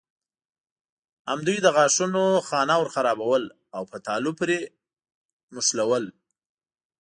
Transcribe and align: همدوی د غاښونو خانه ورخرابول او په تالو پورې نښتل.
همدوی 1.29 1.57
د 1.61 1.67
غاښونو 1.75 2.23
خانه 2.47 2.75
ورخرابول 2.79 3.43
او 3.75 3.83
په 3.91 3.97
تالو 4.07 4.31
پورې 4.39 4.57
نښتل. 5.53 6.03